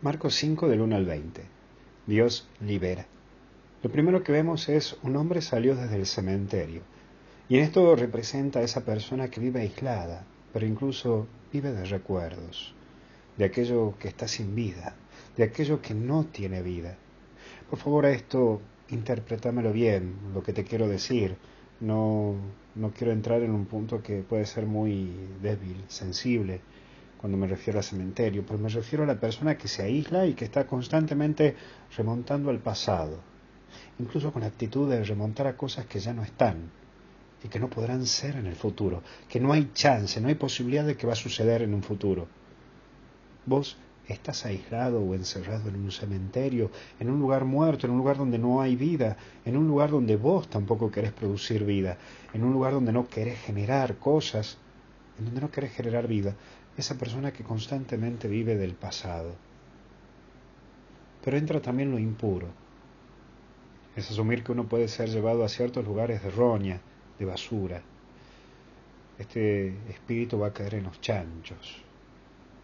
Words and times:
Marcos 0.00 0.36
5 0.36 0.68
del 0.68 0.80
1 0.80 0.94
al 0.94 1.06
20. 1.06 1.42
Dios 2.06 2.46
libera. 2.60 3.04
Lo 3.82 3.90
primero 3.90 4.22
que 4.22 4.30
vemos 4.30 4.68
es 4.68 4.96
un 5.02 5.16
hombre 5.16 5.42
salió 5.42 5.74
desde 5.74 5.96
el 5.96 6.06
cementerio. 6.06 6.82
Y 7.48 7.56
en 7.56 7.64
esto 7.64 7.96
representa 7.96 8.60
a 8.60 8.62
esa 8.62 8.84
persona 8.84 9.28
que 9.28 9.40
vive 9.40 9.60
aislada, 9.60 10.24
pero 10.52 10.66
incluso 10.66 11.26
vive 11.52 11.72
de 11.72 11.84
recuerdos, 11.84 12.74
de 13.36 13.46
aquello 13.46 13.94
que 13.98 14.06
está 14.06 14.28
sin 14.28 14.54
vida, 14.54 14.94
de 15.36 15.42
aquello 15.42 15.82
que 15.82 15.94
no 15.94 16.26
tiene 16.26 16.62
vida. 16.62 16.96
Por 17.68 17.80
favor, 17.80 18.06
a 18.06 18.12
esto 18.12 18.62
interprétamelo 18.90 19.72
bien, 19.72 20.14
lo 20.32 20.44
que 20.44 20.52
te 20.52 20.62
quiero 20.62 20.86
decir. 20.86 21.36
No, 21.80 22.36
no 22.76 22.92
quiero 22.92 23.12
entrar 23.12 23.42
en 23.42 23.50
un 23.50 23.66
punto 23.66 24.00
que 24.00 24.22
puede 24.22 24.46
ser 24.46 24.64
muy 24.64 25.10
débil, 25.42 25.82
sensible 25.88 26.60
cuando 27.18 27.36
me 27.36 27.46
refiero 27.46 27.78
al 27.78 27.84
cementerio, 27.84 28.44
pero 28.46 28.58
me 28.58 28.68
refiero 28.68 29.04
a 29.04 29.06
la 29.06 29.20
persona 29.20 29.58
que 29.58 29.68
se 29.68 29.82
aísla 29.82 30.24
y 30.26 30.34
que 30.34 30.44
está 30.44 30.66
constantemente 30.66 31.56
remontando 31.96 32.50
al 32.50 32.60
pasado, 32.60 33.18
incluso 33.98 34.32
con 34.32 34.42
la 34.42 34.48
actitud 34.48 34.88
de 34.88 35.04
remontar 35.04 35.48
a 35.48 35.56
cosas 35.56 35.86
que 35.86 35.98
ya 35.98 36.14
no 36.14 36.22
están 36.22 36.70
y 37.42 37.48
que 37.48 37.58
no 37.58 37.68
podrán 37.68 38.06
ser 38.06 38.36
en 38.36 38.46
el 38.46 38.54
futuro, 38.54 39.02
que 39.28 39.40
no 39.40 39.52
hay 39.52 39.70
chance, 39.74 40.20
no 40.20 40.28
hay 40.28 40.36
posibilidad 40.36 40.84
de 40.84 40.96
que 40.96 41.06
va 41.06 41.12
a 41.12 41.16
suceder 41.16 41.62
en 41.62 41.74
un 41.74 41.82
futuro. 41.82 42.28
Vos 43.46 43.76
estás 44.06 44.46
aislado 44.46 45.02
o 45.02 45.14
encerrado 45.14 45.68
en 45.68 45.76
un 45.76 45.90
cementerio, 45.90 46.70
en 46.98 47.10
un 47.10 47.18
lugar 47.18 47.44
muerto, 47.44 47.86
en 47.86 47.92
un 47.92 47.98
lugar 47.98 48.16
donde 48.16 48.38
no 48.38 48.60
hay 48.60 48.76
vida, 48.76 49.16
en 49.44 49.56
un 49.56 49.66
lugar 49.66 49.90
donde 49.90 50.16
vos 50.16 50.48
tampoco 50.48 50.90
querés 50.90 51.12
producir 51.12 51.64
vida, 51.64 51.98
en 52.32 52.44
un 52.44 52.52
lugar 52.52 52.72
donde 52.72 52.92
no 52.92 53.08
querés 53.08 53.38
generar 53.40 53.96
cosas, 53.96 54.56
en 55.18 55.26
donde 55.26 55.40
no 55.40 55.50
querés 55.50 55.72
generar 55.72 56.06
vida, 56.06 56.34
esa 56.78 56.96
persona 56.96 57.32
que 57.32 57.42
constantemente 57.42 58.28
vive 58.28 58.56
del 58.56 58.74
pasado. 58.74 59.34
Pero 61.24 61.36
entra 61.36 61.60
también 61.60 61.90
lo 61.90 61.98
impuro. 61.98 62.46
Es 63.96 64.08
asumir 64.12 64.44
que 64.44 64.52
uno 64.52 64.68
puede 64.68 64.86
ser 64.86 65.08
llevado 65.08 65.44
a 65.44 65.48
ciertos 65.48 65.84
lugares 65.84 66.22
de 66.22 66.30
roña, 66.30 66.80
de 67.18 67.24
basura. 67.24 67.82
Este 69.18 69.74
espíritu 69.90 70.38
va 70.38 70.48
a 70.48 70.52
caer 70.52 70.74
en 70.74 70.84
los 70.84 71.00
chanchos, 71.00 71.82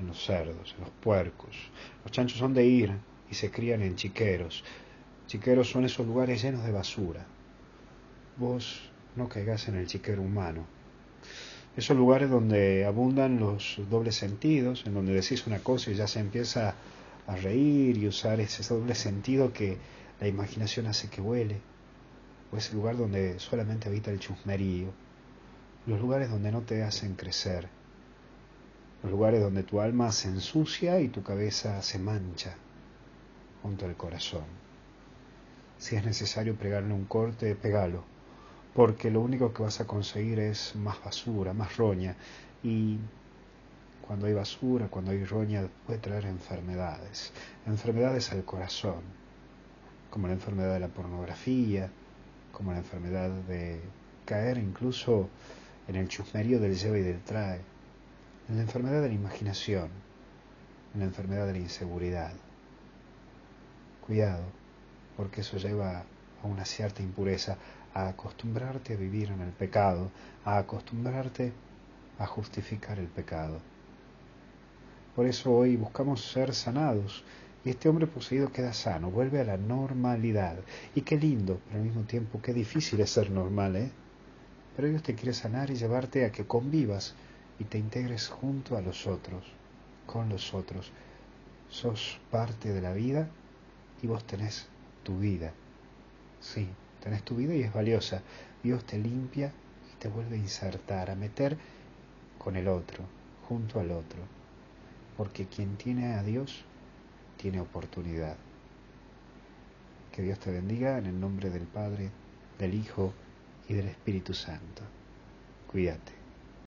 en 0.00 0.08
los 0.08 0.20
cerdos, 0.24 0.74
en 0.76 0.80
los 0.80 0.90
puercos. 0.90 1.56
Los 2.02 2.10
chanchos 2.10 2.38
son 2.38 2.52
de 2.52 2.64
ir 2.64 2.92
y 3.30 3.34
se 3.34 3.52
crían 3.52 3.82
en 3.82 3.94
chiqueros. 3.94 4.64
Chiqueros 5.28 5.70
son 5.70 5.84
esos 5.84 6.04
lugares 6.04 6.42
llenos 6.42 6.64
de 6.64 6.72
basura. 6.72 7.24
Vos 8.36 8.90
no 9.14 9.28
caigas 9.28 9.68
en 9.68 9.76
el 9.76 9.86
chiquero 9.86 10.20
humano 10.20 10.79
esos 11.76 11.96
lugares 11.96 12.30
donde 12.30 12.84
abundan 12.84 13.38
los 13.38 13.80
dobles 13.90 14.16
sentidos, 14.16 14.84
en 14.86 14.94
donde 14.94 15.14
decís 15.14 15.46
una 15.46 15.60
cosa 15.60 15.90
y 15.90 15.94
ya 15.94 16.06
se 16.06 16.18
empieza 16.18 16.74
a 17.26 17.36
reír 17.36 17.96
y 17.96 18.08
usar 18.08 18.40
ese 18.40 18.62
doble 18.74 18.94
sentido 18.94 19.52
que 19.52 19.76
la 20.20 20.26
imaginación 20.26 20.86
hace 20.86 21.08
que 21.08 21.20
huele, 21.20 21.60
o 22.52 22.56
ese 22.56 22.74
lugar 22.74 22.96
donde 22.96 23.38
solamente 23.38 23.88
habita 23.88 24.10
el 24.10 24.18
chusmerío, 24.18 24.88
los 25.86 26.00
lugares 26.00 26.28
donde 26.28 26.50
no 26.50 26.62
te 26.62 26.82
hacen 26.82 27.14
crecer, 27.14 27.68
los 29.02 29.12
lugares 29.12 29.40
donde 29.40 29.62
tu 29.62 29.80
alma 29.80 30.10
se 30.12 30.28
ensucia 30.28 31.00
y 31.00 31.08
tu 31.08 31.22
cabeza 31.22 31.80
se 31.82 31.98
mancha 31.98 32.54
junto 33.62 33.86
al 33.86 33.96
corazón. 33.96 34.44
Si 35.78 35.96
es 35.96 36.04
necesario 36.04 36.56
pegarle 36.56 36.92
un 36.92 37.04
corte, 37.04 37.54
pegalo 37.54 38.04
porque 38.74 39.10
lo 39.10 39.20
único 39.20 39.52
que 39.52 39.62
vas 39.62 39.80
a 39.80 39.86
conseguir 39.86 40.38
es 40.38 40.74
más 40.76 41.02
basura, 41.02 41.52
más 41.52 41.76
roña, 41.76 42.16
y 42.62 42.98
cuando 44.06 44.26
hay 44.26 44.34
basura, 44.34 44.88
cuando 44.88 45.12
hay 45.12 45.24
roña, 45.24 45.68
puede 45.86 45.98
traer 45.98 46.26
enfermedades, 46.26 47.32
enfermedades 47.66 48.32
al 48.32 48.44
corazón, 48.44 49.02
como 50.10 50.26
la 50.26 50.34
enfermedad 50.34 50.74
de 50.74 50.80
la 50.80 50.88
pornografía, 50.88 51.90
como 52.52 52.72
la 52.72 52.78
enfermedad 52.78 53.30
de 53.30 53.80
caer 54.24 54.58
incluso 54.58 55.28
en 55.88 55.96
el 55.96 56.08
chusmerío 56.08 56.60
del 56.60 56.76
lleva 56.76 56.98
y 56.98 57.02
del 57.02 57.20
trae, 57.20 57.60
en 58.48 58.56
la 58.56 58.62
enfermedad 58.62 59.02
de 59.02 59.08
la 59.08 59.14
imaginación, 59.14 59.90
en 60.94 61.00
la 61.00 61.06
enfermedad 61.06 61.46
de 61.46 61.52
la 61.52 61.58
inseguridad. 61.58 62.32
Cuidado, 64.06 64.42
porque 65.16 65.42
eso 65.42 65.56
lleva 65.56 66.04
a 66.42 66.46
una 66.46 66.64
cierta 66.64 67.02
impureza, 67.02 67.56
a 67.94 68.08
acostumbrarte 68.08 68.94
a 68.94 68.96
vivir 68.96 69.30
en 69.30 69.40
el 69.40 69.50
pecado, 69.50 70.10
a 70.44 70.58
acostumbrarte 70.58 71.52
a 72.18 72.26
justificar 72.26 72.98
el 72.98 73.08
pecado. 73.08 73.58
Por 75.16 75.26
eso 75.26 75.52
hoy 75.52 75.76
buscamos 75.76 76.24
ser 76.24 76.54
sanados 76.54 77.24
y 77.64 77.70
este 77.70 77.88
hombre 77.88 78.06
poseído 78.06 78.52
queda 78.52 78.72
sano, 78.72 79.10
vuelve 79.10 79.40
a 79.40 79.44
la 79.44 79.56
normalidad. 79.56 80.56
Y 80.94 81.02
qué 81.02 81.16
lindo, 81.16 81.60
pero 81.66 81.78
al 81.78 81.84
mismo 81.84 82.02
tiempo 82.02 82.40
qué 82.40 82.54
difícil 82.54 83.00
es 83.00 83.10
ser 83.10 83.30
normal, 83.30 83.76
¿eh? 83.76 83.90
Pero 84.76 84.88
Dios 84.88 85.02
te 85.02 85.14
quiere 85.14 85.34
sanar 85.34 85.70
y 85.70 85.74
llevarte 85.74 86.24
a 86.24 86.32
que 86.32 86.46
convivas 86.46 87.14
y 87.58 87.64
te 87.64 87.78
integres 87.78 88.28
junto 88.28 88.76
a 88.76 88.80
los 88.80 89.06
otros, 89.06 89.44
con 90.06 90.28
los 90.28 90.54
otros. 90.54 90.92
Sos 91.68 92.18
parte 92.30 92.72
de 92.72 92.80
la 92.80 92.92
vida 92.92 93.28
y 94.02 94.06
vos 94.06 94.24
tenés 94.24 94.68
tu 95.02 95.18
vida. 95.18 95.52
Sí, 96.40 96.68
tenés 97.02 97.22
tu 97.22 97.36
vida 97.36 97.54
y 97.54 97.62
es 97.62 97.72
valiosa. 97.72 98.22
Dios 98.62 98.84
te 98.84 98.98
limpia 98.98 99.52
y 99.92 99.98
te 99.98 100.08
vuelve 100.08 100.36
a 100.36 100.38
insertar, 100.38 101.10
a 101.10 101.14
meter 101.14 101.56
con 102.38 102.56
el 102.56 102.68
otro, 102.68 103.04
junto 103.48 103.80
al 103.80 103.90
otro. 103.90 104.20
Porque 105.16 105.46
quien 105.46 105.76
tiene 105.76 106.14
a 106.14 106.22
Dios 106.22 106.64
tiene 107.36 107.60
oportunidad. 107.60 108.36
Que 110.12 110.22
Dios 110.22 110.38
te 110.38 110.50
bendiga 110.50 110.98
en 110.98 111.06
el 111.06 111.20
nombre 111.20 111.50
del 111.50 111.64
Padre, 111.64 112.10
del 112.58 112.74
Hijo 112.74 113.12
y 113.68 113.74
del 113.74 113.88
Espíritu 113.88 114.34
Santo. 114.34 114.82
Cuídate. 115.70 116.19